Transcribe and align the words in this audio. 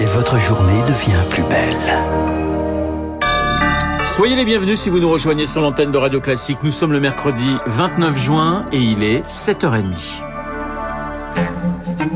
et 0.00 0.06
votre 0.06 0.38
journée 0.38 0.82
devient 0.82 1.22
plus 1.30 1.42
belle. 1.44 1.74
Soyez 4.04 4.36
les 4.36 4.44
bienvenus 4.44 4.80
si 4.80 4.90
vous 4.90 5.00
nous 5.00 5.10
rejoignez 5.10 5.46
sur 5.46 5.60
l'antenne 5.60 5.90
de 5.90 5.98
Radio 5.98 6.20
Classique. 6.20 6.58
Nous 6.62 6.70
sommes 6.70 6.92
le 6.92 7.00
mercredi 7.00 7.56
29 7.66 8.16
juin 8.16 8.66
et 8.72 8.78
il 8.78 9.02
est 9.02 9.26
7h30. 9.26 10.22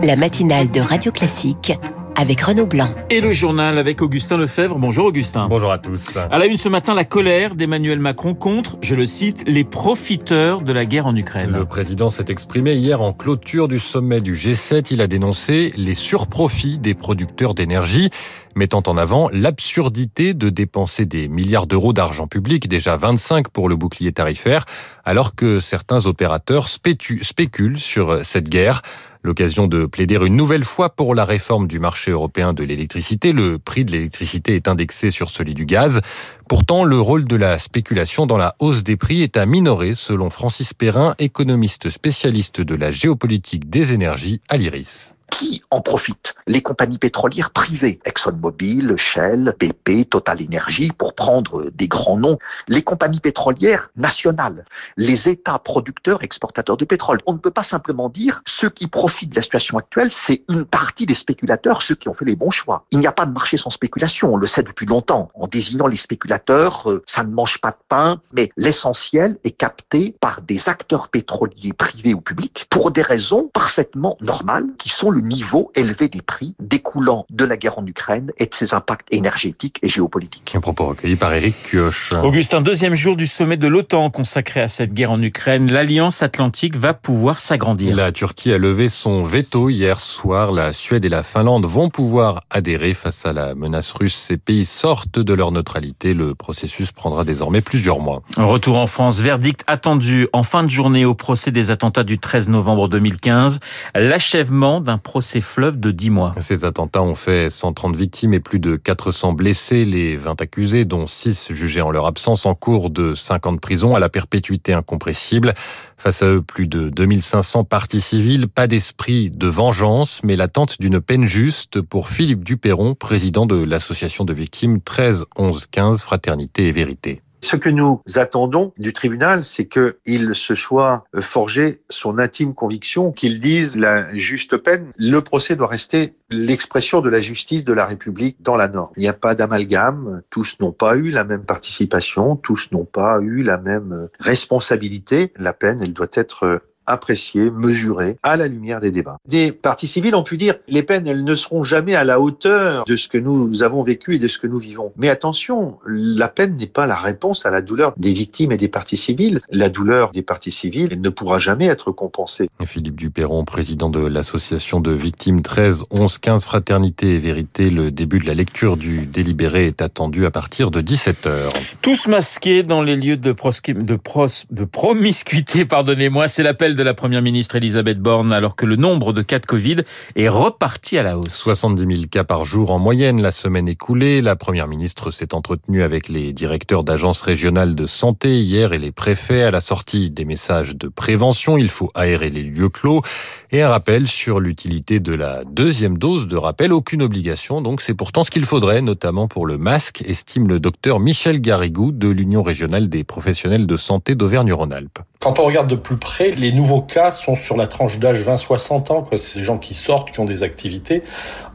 La 0.04 0.16
matinale 0.16 0.70
de 0.70 0.80
Radio 0.80 1.10
Classique 1.10 1.72
avec 2.18 2.40
Renaud 2.40 2.66
Blanc. 2.66 2.90
Et 3.10 3.20
le 3.20 3.30
journal 3.30 3.78
avec 3.78 4.02
Augustin 4.02 4.36
Lefebvre. 4.36 4.76
Bonjour 4.76 5.06
Augustin. 5.06 5.46
Bonjour 5.48 5.70
à 5.70 5.78
tous. 5.78 6.16
À 6.16 6.36
la 6.36 6.46
une 6.46 6.56
ce 6.56 6.68
matin, 6.68 6.92
la 6.92 7.04
colère 7.04 7.54
d'Emmanuel 7.54 8.00
Macron 8.00 8.34
contre, 8.34 8.76
je 8.82 8.96
le 8.96 9.06
cite, 9.06 9.44
les 9.46 9.62
profiteurs 9.62 10.62
de 10.62 10.72
la 10.72 10.84
guerre 10.84 11.06
en 11.06 11.14
Ukraine. 11.14 11.52
Le 11.52 11.64
président 11.64 12.10
s'est 12.10 12.24
exprimé 12.28 12.74
hier 12.74 13.02
en 13.02 13.12
clôture 13.12 13.68
du 13.68 13.78
sommet 13.78 14.20
du 14.20 14.34
G7. 14.34 14.88
Il 14.90 15.00
a 15.00 15.06
dénoncé 15.06 15.72
les 15.76 15.94
surprofits 15.94 16.78
des 16.78 16.94
producteurs 16.94 17.54
d'énergie, 17.54 18.10
mettant 18.56 18.82
en 18.88 18.96
avant 18.96 19.28
l'absurdité 19.32 20.34
de 20.34 20.48
dépenser 20.48 21.04
des 21.04 21.28
milliards 21.28 21.68
d'euros 21.68 21.92
d'argent 21.92 22.26
public, 22.26 22.68
déjà 22.68 22.96
25 22.96 23.46
pour 23.46 23.68
le 23.68 23.76
bouclier 23.76 24.10
tarifaire, 24.10 24.64
alors 25.04 25.36
que 25.36 25.60
certains 25.60 26.06
opérateurs 26.06 26.66
spéculent 26.66 27.78
sur 27.78 28.24
cette 28.24 28.48
guerre. 28.48 28.82
L'occasion 29.22 29.66
de 29.66 29.86
plaider 29.86 30.16
une 30.16 30.36
nouvelle 30.36 30.64
fois 30.64 30.90
pour 30.90 31.14
la 31.14 31.24
réforme 31.24 31.66
du 31.66 31.80
marché 31.80 32.10
européen 32.10 32.52
de 32.52 32.62
l'électricité. 32.64 33.32
Le 33.32 33.58
prix 33.58 33.84
de 33.84 33.92
l'électricité 33.92 34.54
est 34.54 34.68
indexé 34.68 35.10
sur 35.10 35.30
celui 35.30 35.54
du 35.54 35.66
gaz. 35.66 36.00
Pourtant, 36.48 36.84
le 36.84 37.00
rôle 37.00 37.24
de 37.24 37.36
la 37.36 37.58
spéculation 37.58 38.26
dans 38.26 38.36
la 38.36 38.54
hausse 38.58 38.84
des 38.84 38.96
prix 38.96 39.22
est 39.22 39.36
à 39.36 39.44
minorer, 39.44 39.94
selon 39.94 40.30
Francis 40.30 40.72
Perrin, 40.72 41.14
économiste 41.18 41.90
spécialiste 41.90 42.60
de 42.60 42.74
la 42.74 42.90
géopolitique 42.90 43.68
des 43.68 43.92
énergies 43.92 44.40
à 44.48 44.56
l'IRIS 44.56 45.14
qui 45.38 45.62
en 45.70 45.80
profite 45.80 46.34
Les 46.48 46.62
compagnies 46.62 46.98
pétrolières 46.98 47.50
privées, 47.50 48.00
ExxonMobil, 48.04 48.96
Shell, 48.96 49.54
BP, 49.60 50.10
Total 50.10 50.42
Energy, 50.42 50.90
pour 50.90 51.14
prendre 51.14 51.70
des 51.70 51.86
grands 51.86 52.16
noms. 52.16 52.38
Les 52.66 52.82
compagnies 52.82 53.20
pétrolières 53.20 53.90
nationales, 53.96 54.64
les 54.96 55.28
États 55.28 55.60
producteurs, 55.60 56.24
exportateurs 56.24 56.76
de 56.76 56.84
pétrole. 56.84 57.20
On 57.26 57.34
ne 57.34 57.38
peut 57.38 57.52
pas 57.52 57.62
simplement 57.62 58.08
dire 58.08 58.42
ceux 58.46 58.68
qui 58.68 58.88
profitent 58.88 59.30
de 59.30 59.36
la 59.36 59.42
situation 59.42 59.78
actuelle, 59.78 60.10
c'est 60.10 60.42
une 60.48 60.64
partie 60.64 61.06
des 61.06 61.14
spéculateurs, 61.14 61.82
ceux 61.82 61.94
qui 61.94 62.08
ont 62.08 62.14
fait 62.14 62.24
les 62.24 62.34
bons 62.34 62.50
choix. 62.50 62.84
Il 62.90 62.98
n'y 62.98 63.06
a 63.06 63.12
pas 63.12 63.26
de 63.26 63.32
marché 63.32 63.56
sans 63.56 63.70
spéculation, 63.70 64.34
on 64.34 64.36
le 64.36 64.48
sait 64.48 64.64
depuis 64.64 64.86
longtemps. 64.86 65.30
En 65.34 65.46
désignant 65.46 65.86
les 65.86 65.96
spéculateurs, 65.96 66.90
euh, 66.90 67.04
ça 67.06 67.22
ne 67.22 67.32
mange 67.32 67.60
pas 67.60 67.70
de 67.70 67.82
pain, 67.88 68.20
mais 68.32 68.50
l'essentiel 68.56 69.38
est 69.44 69.52
capté 69.52 70.16
par 70.20 70.42
des 70.42 70.68
acteurs 70.68 71.06
pétroliers 71.08 71.72
privés 71.74 72.14
ou 72.14 72.20
publics 72.20 72.66
pour 72.70 72.90
des 72.90 73.02
raisons 73.02 73.48
parfaitement 73.52 74.16
normales 74.20 74.66
qui 74.78 74.88
sont 74.88 75.10
le 75.10 75.27
niveau 75.28 75.70
élevé 75.74 76.08
des 76.08 76.22
prix 76.22 76.54
découlant 76.58 77.26
de 77.30 77.44
la 77.44 77.56
guerre 77.56 77.78
en 77.78 77.86
Ukraine 77.86 78.32
et 78.38 78.46
de 78.46 78.54
ses 78.54 78.74
impacts 78.74 79.06
énergétiques 79.12 79.78
et 79.82 79.88
géopolitiques. 79.88 80.54
Un 80.56 80.60
propos 80.60 80.86
recueilli 80.86 81.16
par 81.16 81.32
Eric 81.32 81.54
Kioch. 81.70 82.12
Augustin, 82.22 82.60
deuxième 82.60 82.94
jour 82.94 83.16
du 83.16 83.26
sommet 83.26 83.56
de 83.56 83.68
l'OTAN 83.68 84.10
consacré 84.10 84.60
à 84.60 84.68
cette 84.68 84.92
guerre 84.92 85.12
en 85.12 85.22
Ukraine. 85.22 85.70
L'Alliance 85.70 86.22
Atlantique 86.22 86.76
va 86.76 86.94
pouvoir 86.94 87.40
s'agrandir. 87.40 87.94
La 87.94 88.12
Turquie 88.12 88.52
a 88.52 88.58
levé 88.58 88.88
son 88.88 89.22
veto 89.22 89.68
hier 89.68 90.00
soir. 90.00 90.52
La 90.52 90.72
Suède 90.72 91.04
et 91.04 91.08
la 91.08 91.22
Finlande 91.22 91.66
vont 91.66 91.90
pouvoir 91.90 92.40
adhérer 92.50 92.94
face 92.94 93.26
à 93.26 93.32
la 93.32 93.54
menace 93.54 93.92
russe. 93.92 94.16
Ces 94.16 94.36
pays 94.36 94.64
sortent 94.64 95.18
de 95.18 95.32
leur 95.34 95.52
neutralité. 95.52 96.14
Le 96.14 96.34
processus 96.34 96.92
prendra 96.92 97.24
désormais 97.24 97.60
plusieurs 97.60 98.00
mois. 98.00 98.22
Retour 98.36 98.78
en 98.78 98.86
France. 98.86 99.20
Verdict 99.20 99.62
attendu 99.66 100.28
en 100.32 100.42
fin 100.42 100.62
de 100.62 100.70
journée 100.70 101.04
au 101.04 101.14
procès 101.14 101.50
des 101.50 101.70
attentats 101.70 102.04
du 102.04 102.18
13 102.18 102.48
novembre 102.48 102.88
2015. 102.88 103.60
L'achèvement 103.94 104.80
d'un 104.80 104.98
procès 105.18 105.40
fleuve 105.40 105.80
de 105.80 105.90
10 105.90 106.10
mois. 106.10 106.32
Ces 106.38 106.64
attentats 106.64 107.02
ont 107.02 107.16
fait 107.16 107.50
130 107.50 107.96
victimes 107.96 108.34
et 108.34 108.38
plus 108.38 108.60
de 108.60 108.76
400 108.76 109.32
blessés. 109.32 109.84
Les 109.84 110.16
20 110.16 110.40
accusés, 110.40 110.84
dont 110.84 111.08
6 111.08 111.48
jugés 111.50 111.80
en 111.80 111.90
leur 111.90 112.06
absence, 112.06 112.46
en 112.46 112.54
cours 112.54 112.88
de 112.88 113.16
5 113.16 113.46
ans 113.48 113.52
de 113.52 113.58
prison 113.58 113.96
à 113.96 113.98
la 113.98 114.08
perpétuité 114.08 114.74
incompressible. 114.74 115.54
Face 115.96 116.22
à 116.22 116.26
eux, 116.26 116.40
plus 116.40 116.68
de 116.68 116.88
2500 116.88 117.64
parties 117.64 118.00
civiles, 118.00 118.46
pas 118.46 118.68
d'esprit 118.68 119.28
de 119.28 119.48
vengeance, 119.48 120.20
mais 120.22 120.36
l'attente 120.36 120.80
d'une 120.80 121.00
peine 121.00 121.26
juste 121.26 121.80
pour 121.80 122.06
Philippe 122.06 122.44
Duperron, 122.44 122.94
président 122.94 123.44
de 123.44 123.56
l'association 123.56 124.24
de 124.24 124.32
victimes 124.32 124.80
13 124.80 125.24
11 125.36 125.66
15 125.66 126.02
Fraternité 126.02 126.68
et 126.68 126.72
Vérité. 126.72 127.22
Ce 127.40 127.56
que 127.56 127.68
nous 127.68 128.02
attendons 128.16 128.72
du 128.78 128.92
tribunal, 128.92 129.44
c'est 129.44 129.66
qu'il 129.66 130.34
se 130.34 130.54
soit 130.54 131.04
forgé 131.20 131.76
son 131.88 132.18
intime 132.18 132.54
conviction, 132.54 133.12
qu'il 133.12 133.38
dise 133.38 133.76
la 133.76 134.14
juste 134.14 134.56
peine. 134.56 134.92
Le 134.98 135.20
procès 135.20 135.56
doit 135.56 135.68
rester 135.68 136.14
l'expression 136.30 137.00
de 137.00 137.08
la 137.08 137.20
justice 137.20 137.64
de 137.64 137.72
la 137.72 137.86
République 137.86 138.42
dans 138.42 138.56
la 138.56 138.68
norme. 138.68 138.92
Il 138.96 139.02
n'y 139.02 139.08
a 139.08 139.14
pas 139.14 139.34
d'amalgame, 139.34 140.22
tous 140.30 140.56
n'ont 140.60 140.72
pas 140.72 140.96
eu 140.96 141.10
la 141.10 141.24
même 141.24 141.44
participation, 141.44 142.36
tous 142.36 142.70
n'ont 142.72 142.84
pas 142.84 143.18
eu 143.20 143.42
la 143.42 143.58
même 143.58 144.08
responsabilité. 144.18 145.32
La 145.36 145.52
peine, 145.52 145.80
elle 145.82 145.92
doit 145.92 146.08
être 146.12 146.60
appréciée, 146.88 147.50
mesurée 147.50 148.16
à 148.22 148.36
la 148.36 148.48
lumière 148.48 148.80
des 148.80 148.90
débats. 148.90 149.18
Des 149.26 149.52
partis 149.52 149.86
civils 149.86 150.14
ont 150.14 150.22
pu 150.22 150.36
dire 150.36 150.54
les 150.68 150.82
peines, 150.82 151.06
elles 151.06 151.24
ne 151.24 151.34
seront 151.34 151.62
jamais 151.62 151.94
à 151.94 152.04
la 152.04 152.20
hauteur 152.20 152.84
de 152.86 152.96
ce 152.96 153.08
que 153.08 153.18
nous 153.18 153.62
avons 153.62 153.82
vécu 153.82 154.16
et 154.16 154.18
de 154.18 154.28
ce 154.28 154.38
que 154.38 154.46
nous 154.46 154.58
vivons. 154.58 154.92
Mais 154.96 155.08
attention, 155.08 155.78
la 155.86 156.28
peine 156.28 156.56
n'est 156.56 156.66
pas 156.66 156.86
la 156.86 156.96
réponse 156.96 157.46
à 157.46 157.50
la 157.50 157.60
douleur 157.60 157.92
des 157.96 158.12
victimes 158.12 158.52
et 158.52 158.56
des 158.56 158.68
partis 158.68 158.96
civils. 158.96 159.40
La 159.50 159.68
douleur 159.68 160.12
des 160.12 160.22
partis 160.22 160.50
civils 160.50 160.88
elle 160.90 161.00
ne 161.00 161.08
pourra 161.08 161.38
jamais 161.38 161.66
être 161.66 161.90
compensée. 161.90 162.48
Philippe 162.64 162.96
Duperron, 162.96 163.44
président 163.44 163.90
de 163.90 164.04
l'association 164.04 164.80
de 164.80 164.92
victimes 164.92 165.42
13 165.42 165.84
11 165.90 166.18
15 166.18 166.44
Fraternité 166.44 167.14
et 167.14 167.18
Vérité, 167.18 167.70
le 167.70 167.90
début 167.90 168.18
de 168.18 168.26
la 168.26 168.34
lecture 168.34 168.76
du 168.76 169.06
délibéré 169.06 169.66
est 169.66 169.82
attendu 169.82 170.26
à 170.26 170.30
partir 170.30 170.70
de 170.70 170.80
17h. 170.80 171.50
Tous 171.82 172.06
masqués 172.08 172.62
dans 172.62 172.82
les 172.82 172.96
lieux 172.96 173.16
de, 173.16 173.30
de, 173.30 173.96
pros 173.96 174.26
de 174.50 174.64
promiscuité, 174.64 175.64
pardonnez-moi, 175.64 176.28
c'est 176.28 176.42
l'appel 176.42 176.76
de 176.78 176.82
la 176.84 176.94
première 176.94 177.22
ministre 177.22 177.56
Elisabeth 177.56 177.98
Borne 177.98 178.32
alors 178.32 178.54
que 178.54 178.64
le 178.64 178.76
nombre 178.76 179.12
de 179.12 179.20
cas 179.20 179.40
de 179.40 179.46
Covid 179.46 179.78
est 180.14 180.28
reparti 180.28 180.96
à 180.96 181.02
la 181.02 181.18
hausse. 181.18 181.34
70 181.34 181.96
000 181.96 182.06
cas 182.08 182.22
par 182.22 182.44
jour 182.44 182.70
en 182.70 182.78
moyenne 182.78 183.20
la 183.20 183.32
semaine 183.32 183.66
écoulée. 183.68 184.22
La 184.22 184.36
première 184.36 184.68
ministre 184.68 185.10
s'est 185.10 185.34
entretenue 185.34 185.82
avec 185.82 186.08
les 186.08 186.32
directeurs 186.32 186.84
d'agences 186.84 187.22
régionales 187.22 187.74
de 187.74 187.86
santé 187.86 188.40
hier 188.40 188.72
et 188.72 188.78
les 188.78 188.92
préfets 188.92 189.42
à 189.42 189.50
la 189.50 189.60
sortie 189.60 190.08
des 190.08 190.24
messages 190.24 190.76
de 190.76 190.86
prévention. 190.86 191.58
Il 191.58 191.68
faut 191.68 191.90
aérer 191.96 192.30
les 192.30 192.44
lieux 192.44 192.68
clos 192.68 193.02
et 193.50 193.62
un 193.62 193.68
rappel 193.68 194.08
sur 194.08 194.40
l'utilité 194.40 195.00
de 195.00 195.14
la 195.14 195.44
deuxième 195.44 195.98
dose 195.98 196.28
de 196.28 196.36
rappel. 196.36 196.72
Aucune 196.72 197.02
obligation, 197.02 197.60
donc 197.60 197.80
c'est 197.80 197.94
pourtant 197.94 198.24
ce 198.24 198.30
qu'il 198.30 198.44
faudrait, 198.44 198.82
notamment 198.82 199.28
pour 199.28 199.46
le 199.46 199.58
masque, 199.58 200.02
estime 200.06 200.48
le 200.48 200.60
docteur 200.60 201.00
Michel 201.00 201.40
Garrigou 201.40 201.92
de 201.92 202.08
l'Union 202.08 202.42
régionale 202.42 202.88
des 202.88 203.04
professionnels 203.04 203.66
de 203.66 203.76
santé 203.76 204.14
d'Auvergne-Rhône-Alpes. 204.14 204.98
Quand 205.20 205.38
on 205.40 205.44
regarde 205.44 205.68
de 205.68 205.74
plus 205.74 205.96
près, 205.96 206.30
les 206.30 206.52
nouveaux 206.52 206.82
cas 206.82 207.10
sont 207.10 207.34
sur 207.34 207.56
la 207.56 207.66
tranche 207.66 207.98
d'âge 207.98 208.20
20-60 208.20 208.92
ans. 208.92 209.08
C'est 209.16 209.40
des 209.40 209.44
gens 209.44 209.58
qui 209.58 209.74
sortent, 209.74 210.12
qui 210.12 210.20
ont 210.20 210.24
des 210.24 210.42
activités. 210.42 211.02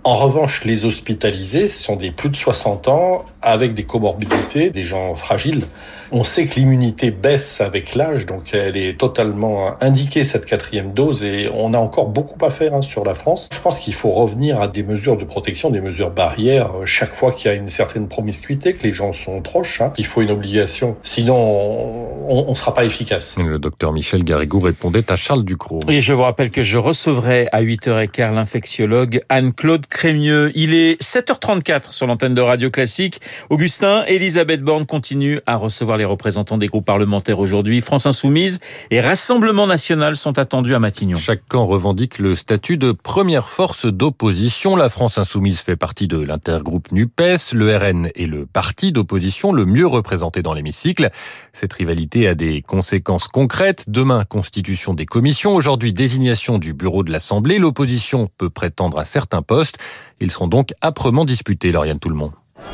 En 0.06 0.16
revanche, 0.16 0.66
les 0.66 0.84
hospitalisés, 0.84 1.70
ce 1.70 1.82
sont 1.82 1.96
des 1.96 2.12
plus 2.12 2.30
de 2.30 2.36
60 2.36 2.90
ans 2.90 3.24
avec 3.42 3.74
des 3.74 3.84
comorbidités, 3.84 4.70
des 4.70 4.84
gens 4.84 5.16
fragiles. 5.16 5.64
On 6.12 6.26
sait 6.26 6.46
que 6.46 6.56
l'immunité 6.56 7.10
baisse 7.10 7.62
avec 7.62 7.96
l'âge, 7.96 8.26
donc 8.26 8.54
elle 8.54 8.76
est 8.76 9.00
totalement 9.00 9.82
indiquée 9.82 10.26
cette 10.26 10.46
quatrième 10.46 10.94
dose 10.94 11.24
et 11.24 11.50
on 11.54 11.74
a 11.74 11.78
encore 11.78 12.10
beaucoup 12.10 12.44
à 12.46 12.50
faire 12.50 12.76
hein, 12.76 12.82
sur 12.82 13.04
la 13.06 13.16
France. 13.16 13.50
Je 13.52 13.60
pense 13.60 13.80
qu'il 13.80 13.94
faut 13.94 14.12
revenir 14.12 14.62
à 14.62 14.68
des 14.68 14.84
mesures 14.84 15.18
de 15.18 15.24
protection, 15.24 15.70
des 15.70 15.82
mesures 15.82 16.12
barrières 16.12 16.70
chaque 16.86 17.14
fois 17.16 17.32
qu'il 17.32 17.50
y 17.50 17.54
a 17.54 17.58
une 17.58 17.70
certaine 17.70 18.08
promiscuité, 18.08 18.74
que 18.74 18.84
les 18.84 18.94
gens 18.94 19.14
sont 19.14 19.42
proches. 19.42 19.82
Hein. 19.82 19.94
Il 19.98 20.06
faut 20.06 20.22
une 20.22 20.32
obligation, 20.32 20.98
sinon 21.02 21.36
on 22.28 22.50
ne 22.50 22.56
sera 22.56 22.74
pas 22.74 22.86
efficace. 22.86 23.36
Le 23.38 23.58
docteur 23.58 23.92
Michel 23.94 24.24
Garrigou 24.24 24.60
répondait 24.60 25.10
à 25.12 25.16
Charles 25.16 25.44
Ducrot. 25.44 25.80
Et 25.90 26.02
je 26.02 26.14
vous 26.14 26.22
rappelle 26.22 26.52
que 26.52 26.62
je 26.62 26.78
recevrai 26.78 27.48
à 27.52 27.64
8h15 27.64 28.34
l'infectiologue 28.34 29.24
Anne-Claude 29.30 29.88
Crémieux. 29.94 30.52
Il 30.56 30.74
est 30.74 31.00
7h34 31.02 31.94
sur 31.94 32.08
l'antenne 32.08 32.34
de 32.34 32.42
Radio 32.42 32.72
Classique. 32.72 33.22
Augustin, 33.52 34.04
Elisabeth 34.08 34.62
Borne 34.62 34.88
continue 34.88 35.40
à 35.46 35.56
recevoir 35.56 35.98
les 35.98 36.04
représentants 36.04 36.58
des 36.58 36.66
groupes 36.68 36.86
parlementaires 36.86 37.38
aujourd'hui. 37.38 37.80
France 37.80 38.08
Insoumise 38.08 38.60
et 38.90 39.02
Rassemblement 39.02 39.68
National 39.68 40.18
sont 40.18 40.40
attendus 40.40 40.74
à 40.74 40.80
Matignon. 40.80 41.18
Chaque 41.18 41.46
camp 41.48 41.68
revendique 41.68 42.18
le 42.18 42.34
statut 42.36 42.78
de 42.78 42.92
première 42.92 43.48
force 43.48 43.86
d'opposition. 43.86 44.76
La 44.76 44.90
France 44.90 45.20
Insoumise 45.20 45.60
fait 45.60 45.76
partie 45.76 46.08
de 46.08 46.18
l'intergroupe 46.18 46.92
NUPES. 46.92 47.54
Le 47.54 47.78
RN 47.78 48.10
est 48.16 48.26
le 48.26 48.48
parti 48.48 48.92
d'opposition 48.92 49.54
le 49.54 49.66
mieux 49.66 49.88
représenté 49.88 50.42
dans 50.42 50.56
l'hémicycle. 50.56 51.12
Cette 51.54 51.72
rivalité 51.72 52.28
a 52.28 52.34
des 52.34 52.64
conséquences 52.64 53.28
concrètes. 53.28 53.86
Demain, 53.88 54.26
constitution 54.26 54.96
des 54.96 55.06
commissions. 55.06 55.56
Aujourd'hui, 55.56 55.94
désignation 55.94 56.58
du 56.58 56.74
bureau 56.74 57.04
de 57.04 57.12
l'Assemblée. 57.12 57.60
L'opposition 57.60 58.28
peut 58.40 58.50
prétendre 58.50 58.98
à 58.98 59.06
certains 59.06 59.44
postes. 59.44 59.78
Ils 60.20 60.32
seront 60.32 60.48
donc 60.48 60.74
âprement 60.82 61.26
disputés, 61.26 61.72
Lauriane 61.72 62.00
Tout 62.00 62.10
le 62.10 62.16
monde. 62.16 62.32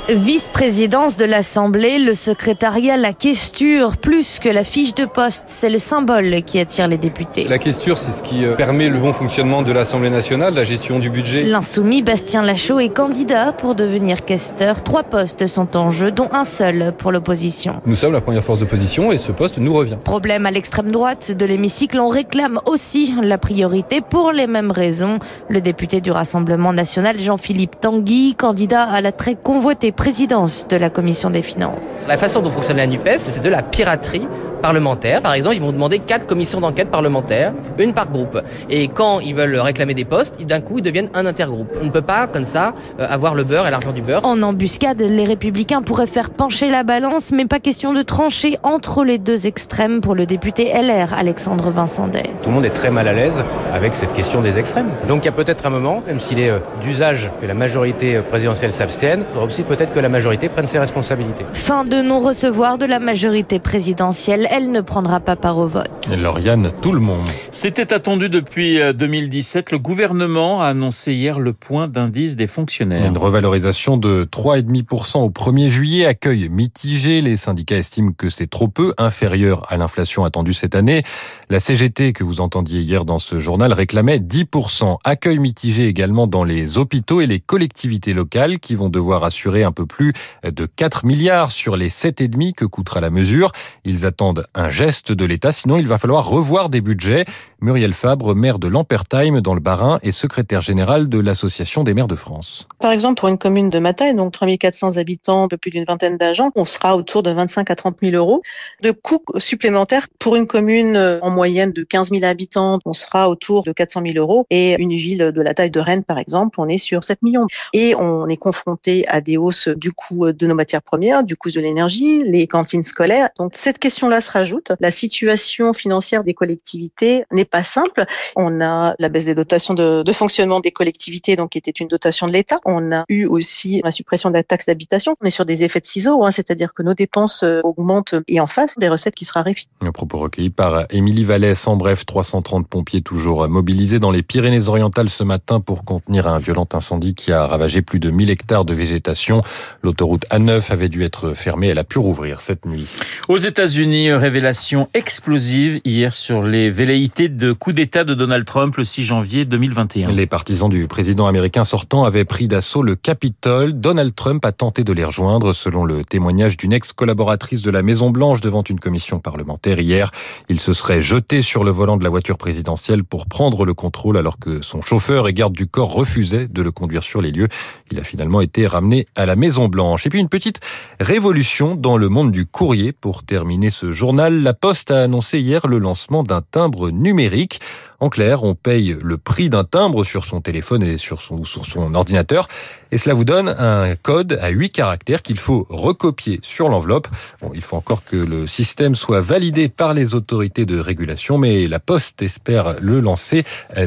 Vice-présidence 0.10 1.18
de 1.18 1.26
l'Assemblée, 1.26 2.00
le 2.00 2.16
secrétariat, 2.16 2.98
la 2.98 3.14
questure, 3.14 3.96
plus 3.98 4.40
que 4.40 4.50
la 4.50 4.64
fiche 4.64 4.96
de 4.96 5.06
poste, 5.06 5.44
c'est 5.46 5.70
le 5.70 5.78
symbole 5.78 6.42
qui 6.44 6.60
attire 6.60 6.88
les 6.88 6.98
députés. 6.98 7.44
La 7.48 7.60
questure, 7.60 8.00
c'est 8.00 8.12
ce 8.12 8.24
qui 8.24 8.44
euh, 8.44 8.56
permet 8.56 8.90
le 8.90 8.98
bon 8.98 9.14
fonctionnement 9.14 9.62
de 9.62 9.72
l'Assemblée 9.72 10.10
nationale, 10.10 10.56
la 10.56 10.64
gestion 10.64 10.98
du 10.98 11.12
budget. 11.12 11.44
L'insoumis 11.44 12.02
Bastien 12.02 12.42
Lachaud 12.42 12.80
est 12.80 12.90
candidat 12.90 13.52
pour 13.52 13.76
devenir 13.76 14.26
questeur. 14.26 14.82
Trois 14.82 15.04
postes 15.04 15.46
sont 15.46 15.78
en 15.78 15.92
jeu, 15.92 16.10
dont 16.10 16.30
un 16.32 16.44
seul 16.44 16.92
pour 16.98 17.12
l'opposition. 17.12 17.80
Nous 17.86 17.96
sommes 17.96 18.14
la 18.14 18.22
première 18.22 18.44
force 18.44 18.60
d'opposition 18.60 19.12
et 19.12 19.18
ce 19.18 19.32
poste 19.32 19.60
nous 19.60 19.76
revient. 19.76 19.98
Problème 20.04 20.48
à 20.48 20.52
l'extrême 20.52 20.90
droite 20.90 21.32
de 21.32 21.46
l'hémicycle, 21.46 22.00
on 22.00 22.10
réclame 22.10 22.60
aussi 22.66 23.14
la 23.22 23.38
priorité 23.38 24.02
pour 24.02 24.32
les 24.32 24.48
mêmes 24.48 24.72
raisons. 24.72 25.20
Le 25.50 25.62
député 25.62 26.02
du 26.02 26.10
Rassemblement 26.10 26.74
national, 26.74 27.20
Jean-Philippe 27.20 27.80
Tanguy, 27.80 28.34
candidat 28.36 28.86
à 28.86 29.02
la 29.02 29.12
très 29.12 29.36
convoitée 29.36 29.79
présidence 29.88 30.68
de 30.68 30.76
la 30.76 30.90
Commission 30.90 31.30
des 31.30 31.42
finances. 31.42 32.06
La 32.08 32.18
façon 32.18 32.42
dont 32.42 32.52
fonctionne 32.52 32.78
la 32.78 32.88
NUPES, 32.88 33.20
c'est 33.20 33.42
de 33.42 33.50
la 33.50 33.64
piraterie 33.64 34.28
parlementaire. 34.62 35.22
Par 35.22 35.34
exemple, 35.34 35.56
ils 35.56 35.62
vont 35.62 35.72
demander 35.72 36.00
quatre 36.00 36.26
commissions 36.26 36.60
d'enquête 36.60 36.90
parlementaires, 36.90 37.54
une 37.78 37.94
par 37.94 38.10
groupe. 38.10 38.40
Et 38.70 38.88
quand 38.88 39.20
ils 39.20 39.36
veulent 39.36 39.58
réclamer 39.60 39.94
des 39.94 40.06
postes, 40.06 40.42
d'un 40.42 40.62
coup, 40.62 40.80
ils 40.80 40.84
deviennent 40.84 41.10
un 41.14 41.26
intergroupe. 41.26 41.70
On 41.82 41.86
ne 41.86 41.90
peut 41.90 42.02
pas, 42.02 42.28
comme 42.28 42.46
ça, 42.46 42.74
euh, 43.00 43.08
avoir 43.10 43.36
le 43.36 43.44
beurre 43.44 43.68
et 43.68 43.72
l'argent 43.72 43.92
du 43.92 44.02
beurre. 44.02 44.26
En 44.26 44.42
embuscade, 44.42 45.02
les 45.02 45.24
républicains 45.24 45.82
pourraient 45.82 46.08
faire 46.08 46.30
pencher 46.30 46.70
la 46.70 46.84
balance, 46.84 47.32
mais 47.32 47.46
pas 47.46 47.60
question 47.60 47.94
de 47.94 48.02
trancher 48.02 48.58
entre 48.64 49.04
les 49.04 49.18
deux 49.18 49.48
extrêmes 49.48 50.02
pour 50.02 50.16
le 50.16 50.26
député 50.26 50.72
LR, 50.74 51.14
Alexandre 51.18 51.70
Vincendet. 51.72 52.24
Tout 52.44 52.50
le 52.50 52.56
monde 52.56 52.66
est 52.66 52.70
très 52.72 52.90
mal 52.90 53.08
à 53.08 53.14
l'aise 53.14 53.44
avec 53.74 53.96
cette 53.96 54.14
question 54.14 54.42
des 54.42 54.58
extrêmes. 54.58 54.90
Donc 55.08 55.24
il 55.24 55.26
y 55.26 55.30
a 55.30 55.34
peut-être 55.34 55.66
un 55.66 55.70
moment, 55.70 56.02
même 56.08 56.20
s'il 56.20 56.40
est 56.40 56.50
euh, 56.50 56.60
d'usage 56.82 57.30
que 57.42 57.46
la 57.46 57.54
majorité 57.54 58.16
euh, 58.16 58.22
présidentielle 58.22 58.74
s'abstienne, 58.74 59.24
il 59.28 59.32
faudra 59.32 59.46
aussi 59.46 59.64
peut-être 59.64 59.94
que 59.94 60.00
la 60.00 60.10
majorité 60.10 60.50
prenne 60.50 60.68
ses 60.68 60.80
responsabilités. 60.80 61.46
Fin 61.54 61.84
de 61.84 62.02
non-recevoir 62.02 62.78
de 62.78 62.86
la 62.86 63.00
majorité 63.00 63.60
présidentielle 63.60 64.48
elle 64.50 64.72
ne 64.72 64.82
prendra 64.82 65.20
pas 65.20 65.36
part 65.36 65.58
au 65.58 65.68
vote. 65.68 66.10
Lauriane, 66.16 66.72
tout 66.82 66.92
le 66.92 67.00
monde. 67.00 67.28
C'était 67.52 67.94
attendu 67.94 68.30
depuis 68.30 68.80
2017. 68.94 69.72
Le 69.72 69.78
gouvernement 69.80 70.62
a 70.62 70.68
annoncé 70.68 71.14
hier 71.14 71.40
le 71.40 71.54
point 71.54 71.88
d'indice 71.88 72.36
des 72.36 72.48
fonctionnaires. 72.48 73.06
Une 73.06 73.18
revalorisation 73.18 73.98
de 73.98 74.26
3,5% 74.26 75.20
au 75.20 75.30
1er 75.30 75.70
juillet, 75.70 76.06
accueil 76.06 76.50
mitigé. 76.50 77.22
Les 77.22 77.38
syndicats 77.38 77.78
estiment 77.78 78.12
que 78.12 78.30
c'est 78.30 78.48
trop 78.48 78.68
peu, 78.68 78.94
inférieur 78.98 79.72
à 79.72 79.78
l'inflation 79.78 80.24
attendue 80.24 80.54
cette 80.54 80.76
année. 80.76 81.02
La 81.50 81.60
CGT, 81.60 82.14
que 82.14 82.24
vous 82.24 82.42
entendiez 82.42 82.82
hier 82.82 83.06
dans 83.06 83.20
ce 83.20 83.40
journal, 83.40 83.72
réclamait 83.72 84.18
10%. 84.18 84.98
Accueil 85.04 85.38
mitigé 85.38 85.88
également 85.88 86.28
dans 86.28 86.44
les 86.44 86.78
hôpitaux 86.78 87.22
et 87.22 87.28
les 87.28 87.40
collectivités 87.40 88.14
locales 88.14 88.60
qui 88.60 88.76
vont 88.76 88.90
devoir 88.90 89.24
assurer 89.24 89.64
un 89.64 89.72
peu 89.72 89.86
plus 89.86 90.14
de 90.44 90.66
4 90.66 91.06
milliards 91.06 91.52
sur 91.52 91.76
les 91.76 91.90
7,5 91.90 92.54
que 92.54 92.66
coûtera 92.66 93.00
la 93.00 93.10
mesure. 93.10 93.52
Ils 93.86 94.06
attendent 94.06 94.39
un 94.56 94.70
geste 94.70 95.12
de 95.12 95.26
l'État, 95.26 95.52
sinon 95.52 95.78
il 95.78 95.88
va 95.88 95.98
falloir 95.98 96.28
revoir 96.28 96.70
des 96.70 96.82
budgets. 96.82 97.26
Muriel 97.62 97.94
Fabre, 97.94 98.36
maire 98.36 98.58
de 98.58 98.70
Lampertheim 98.70 99.42
dans 99.42 99.54
le 99.54 99.60
Bas-Rhin 99.60 100.00
et 100.02 100.14
secrétaire 100.14 100.62
générale 100.62 101.10
de 101.10 101.20
l'Association 101.20 101.84
des 101.84 101.94
maires 101.94 102.08
de 102.08 102.16
France. 102.16 102.68
Par 102.80 102.92
exemple, 102.92 103.20
pour 103.20 103.28
une 103.28 103.38
commune 103.38 103.70
de 103.70 103.80
ma 103.80 103.94
taille, 103.94 104.16
donc 104.16 104.32
3400 104.32 104.96
habitants, 104.96 105.44
un 105.44 105.48
peu 105.50 105.58
plus 105.58 105.70
d'une 105.70 105.84
vingtaine 105.84 106.16
d'agents, 106.16 106.52
on 106.56 106.64
sera 106.64 106.96
autour 106.96 107.22
de 107.22 107.32
25 107.32 107.70
à 107.70 107.76
30 107.76 107.98
000 108.02 108.16
euros. 108.16 108.42
De 108.82 108.92
coûts 108.92 109.24
supplémentaires 109.38 110.08
pour 110.20 110.38
une 110.38 110.46
commune 110.46 111.20
en 111.22 111.30
moyenne 111.30 111.74
de 111.74 111.84
15 111.84 112.12
000 112.12 112.24
habitants, 112.24 112.80
on 112.86 112.94
sera 112.94 113.30
autour 113.30 113.64
de 113.64 113.74
400 113.74 114.04
000 114.08 114.18
euros. 114.18 114.46
Et 114.50 114.82
une 114.82 114.92
ville 114.92 115.32
de 115.36 115.42
la 115.42 115.54
taille 115.54 115.72
de 115.72 115.82
Rennes, 115.82 116.06
par 116.06 116.18
exemple, 116.18 116.62
on 116.62 116.68
est 116.70 116.78
sur 116.78 117.04
7 117.04 117.22
millions. 117.24 117.48
Et 117.74 117.94
on 117.96 118.28
est 118.28 118.38
confronté 118.38 119.06
à 119.10 119.20
des 119.20 119.36
hausses 119.36 119.68
du 119.68 119.92
coût 119.92 120.32
de 120.32 120.48
nos 120.48 120.56
matières 120.56 120.82
premières, 120.82 121.26
du 121.26 121.36
coût 121.36 121.52
de 121.52 121.60
l'énergie, 121.60 122.24
les 122.24 122.48
cantines 122.48 122.84
scolaires. 122.84 123.30
Donc 123.38 123.52
cette 123.56 123.80
question-là 123.80 124.22
se 124.30 124.34
rajoute. 124.34 124.72
La 124.80 124.92
situation 124.92 125.74
financière 125.74 126.24
des 126.24 126.34
collectivités 126.34 127.24
n'est 127.32 127.46
pas 127.46 127.64
simple. 127.64 128.06
On 128.36 128.62
a 128.62 128.96
la 129.00 129.10
baisse 129.10 129.26
des 129.26 129.36
dotations 129.36 129.74
de, 129.74 130.04
de 130.04 130.12
fonctionnement 130.12 130.60
des 130.60 130.72
collectivités, 130.72 131.36
donc 131.36 131.52
qui 131.52 131.58
était 131.58 131.72
une 131.72 131.88
dotation 131.88 132.28
de 132.28 132.32
l'État. 132.32 132.60
On 132.66 132.92
a 132.92 133.04
eu 133.10 133.26
aussi 133.26 133.82
la 133.84 133.92
suppression 133.92 134.30
de 134.30 134.36
la 134.36 134.44
taxe 134.44 134.68
d'habitation. 134.68 135.16
On 135.22 135.26
est 135.26 135.32
sur 135.32 135.46
des 135.46 135.64
effets 135.64 135.80
de 135.80 135.86
ciseaux, 135.86 136.24
hein, 136.24 136.32
c'est-à-dire 136.32 136.74
que 136.74 136.84
nos 136.84 136.94
dépenses 136.94 137.44
euh, 137.44 137.62
augmentent 137.64 138.16
et 138.28 138.40
en 138.40 138.48
face 138.48 138.78
des 138.78 138.90
recettes 138.90 139.16
qui 139.16 139.26
se 139.26 139.34
raréfient. 139.34 139.68
Un 139.82 139.92
propos 139.92 140.20
recueilli 140.20 140.50
par 140.50 140.86
Émilie 140.92 141.24
Vallès. 141.24 141.68
En 141.68 141.76
bref, 141.76 142.06
330 142.06 142.68
pompiers 142.68 143.02
toujours 143.02 143.48
mobilisés 143.48 144.00
dans 144.00 144.12
les 144.12 144.24
Pyrénées-Orientales 144.24 145.10
ce 145.10 145.24
matin 145.24 145.60
pour 145.60 145.84
contenir 145.84 146.28
un 146.28 146.40
violent 146.40 146.68
incendie 146.74 147.16
qui 147.16 147.32
a 147.32 147.48
ravagé 147.48 147.82
plus 147.82 148.00
de 148.00 148.12
1000 148.12 148.30
hectares 148.30 148.66
de 148.66 148.74
végétation. 148.74 149.42
L'autoroute 149.82 150.26
A9 150.30 150.72
avait 150.72 150.90
dû 150.90 151.04
être 151.04 151.34
fermée. 151.34 151.68
Elle 151.68 151.80
a 151.80 151.84
pu 151.84 151.98
rouvrir 151.98 152.42
cette 152.42 152.66
nuit. 152.66 152.88
Aux 153.28 153.38
États-Unis, 153.38 154.12
révélation 154.20 154.90
explosive 154.94 155.82
hier 155.86 156.14
sur 156.14 156.44
les 156.44 156.70
velléités 156.70 157.30
de 157.30 157.54
coup 157.54 157.72
d'État 157.72 158.04
de 158.04 158.14
Donald 158.14 158.46
Trump 158.46 158.76
le 158.76 158.84
6 158.84 159.04
janvier 159.04 159.46
2021. 159.46 160.12
Les 160.12 160.28
partisans 160.28 160.70
du 160.70 160.88
président 160.88 161.26
américain 161.26 161.64
sortant 161.64 162.04
avaient 162.04 162.26
pris 162.26 162.48
d'assaut 162.48 162.84
le 162.84 162.96
Capitole. 162.96 163.74
Donald 163.74 164.14
Trump 164.14 164.46
a 164.46 164.52
tenté 164.52 164.84
de 164.84 164.94
les 164.94 165.06
rejoindre, 165.06 165.54
selon 165.54 165.86
le 165.86 166.04
témoignage 166.04 166.58
d'une 166.58 166.74
ex-collaboratrice 166.74 167.62
de 167.62 167.72
la 167.72 167.82
Maison-Blanche 167.82 168.42
devant 168.42 168.62
une 168.62 168.80
commission 168.80 169.20
parlementaire 169.20 169.80
hier. 169.80 170.12
Il 170.50 170.60
se 170.60 170.74
serait 170.74 171.02
jeté 171.02 171.42
sur 171.42 171.64
le 171.64 171.72
volant 171.72 171.98
de 171.98 172.04
la 172.04 172.10
voiture 172.10 172.38
présidentielle 172.38 173.04
pour 173.04 173.26
prendre 173.26 173.66
le 173.66 173.74
contrôle 173.74 174.18
alors 174.18 174.38
que 174.38 174.62
son 174.62 174.82
chauffeur 174.82 175.28
et 175.28 175.34
garde 175.34 175.54
du 175.54 175.66
corps 175.66 175.94
refusaient 175.94 176.48
de 176.48 176.62
le 176.62 176.72
conduire 176.72 177.04
sur 177.04 177.22
les 177.22 177.32
lieux. 177.32 177.48
Il 177.92 178.00
a 178.00 178.04
finalement 178.04 178.42
été 178.42 178.68
ramené 178.68 179.08
à 179.16 179.26
la 179.26 179.36
Maison-Blanche. 179.36 180.06
Et 180.06 180.10
puis 180.10 180.20
une 180.20 180.30
petite 180.30 180.60
révolution 181.00 181.76
dans 181.76 181.98
le 181.98 182.10
monde 182.10 182.32
du 182.32 182.46
courrier 182.46 182.92
pour 182.92 183.24
terminer 183.24 183.70
ce 183.70 183.92
La 184.12 184.54
Poste 184.56 184.90
a 184.90 185.04
annoncé 185.04 185.40
hier 185.40 185.68
le 185.68 185.78
lancement 185.78 186.24
d'un 186.24 186.42
timbre 186.42 186.90
numérique. 186.90 187.60
En 188.00 188.10
clair, 188.10 188.44
on 188.44 188.56
paye 188.56 188.96
le 189.02 189.18
prix 189.18 189.50
d'un 189.50 189.64
timbre 189.64 190.04
sur 190.04 190.24
son 190.24 190.42
téléphone 190.42 190.84
et 190.84 190.98
sur 190.98 191.22
son, 191.22 191.44
sur 191.44 191.66
son 191.66 191.94
ordinateur. 191.96 192.48
Et 192.92 192.98
cela 192.98 193.14
vous 193.14 193.26
donne 193.26 193.50
un 193.50 193.96
code 193.96 194.40
à 194.42 194.50
8 194.50 194.72
caractères 194.72 195.22
qu'il 195.22 195.38
faut 195.38 195.68
recopier 195.70 196.40
sur 196.42 196.70
l'enveloppe. 196.70 197.08
Bon, 197.42 197.52
il 197.54 197.62
faut 197.62 197.76
encore 197.76 198.04
que 198.04 198.16
le 198.16 198.48
système 198.48 198.96
soit 198.96 199.22
validé 199.22 199.70
par 199.70 199.94
les 199.94 200.16
autorités 200.16 200.66
de 200.66 200.80
régulation, 200.80 201.38
mais 201.38 201.68
la 201.68 201.80
Poste 201.80 202.22
espère 202.22 202.76
le 202.82 203.00
lancer 203.00 203.44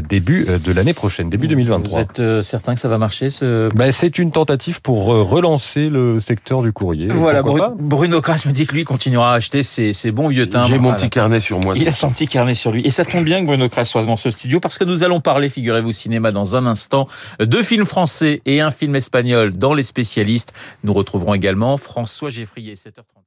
début 0.09 0.47
de 0.47 0.73
l'année 0.73 0.93
prochaine, 0.93 1.31
début 1.31 1.49
2023. 1.49 1.99
Vous 1.99 2.23
êtes 2.23 2.43
certain 2.43 2.75
que 2.75 2.81
ça 2.81 2.89
va 2.89 2.99
marcher 2.99 3.31
ce... 3.31 3.75
ben, 3.75 3.91
C'est 3.91 4.19
une 4.19 4.31
tentative 4.31 4.81
pour 4.83 5.07
relancer 5.07 5.89
le 5.89 6.21
secteur 6.21 6.63
du 6.63 6.73
courrier. 6.73 7.09
Voilà, 7.09 7.43
Bruno, 7.43 7.75
Bruno 7.79 8.21
Kras 8.21 8.45
me 8.47 8.53
dit 8.53 8.67
que 8.67 8.75
lui 8.75 8.85
continuera 8.85 9.33
à 9.33 9.37
acheter 9.37 9.63
ses, 9.63 9.93
ses 9.93 10.13
bons 10.13 10.29
vieux 10.29 10.49
timbres. 10.49 10.69
J'ai 10.69 10.79
mon 10.79 10.93
petit 10.93 11.11
carnet 11.11 11.41
sur 11.41 11.59
moi. 11.59 11.75
Il 11.77 11.89
a 11.89 11.93
son 11.93 12.11
petit 12.11 12.29
carnet 12.29 12.55
sur 12.55 12.71
lui. 12.71 12.83
Et 12.87 12.91
ça 12.91 13.05
tombe 13.05 13.25
bien 13.25 13.41
que 13.41 13.47
Bruno 13.47 13.69
Kras 13.69 13.85
soit 13.85 14.02
dans 14.07 14.17
ce 14.17 14.31
studio 14.31 14.61
parce 14.61 14.79
que 14.79 14.85
nous 14.85 15.05
allons 15.05 15.21
parler, 15.21 15.49
figurez-vous, 15.49 15.93
cinéma 15.93 16.31
dans 16.31 16.57
un 16.57 16.67
instant, 16.67 17.09
deux 17.41 17.63
films 17.63 17.87
français 17.87 18.43
et 18.47 18.61
un 18.61 18.71
film 18.71 18.97
espagnol 18.97 19.53
dans 19.53 19.75
les 19.75 19.83
spécialistes. 19.83 20.53
Nous 20.85 20.93
retrouverons 20.93 21.35
également 21.35 21.77
François 21.77 22.31
Geffrier, 22.31 22.75
7h30. 22.75 23.23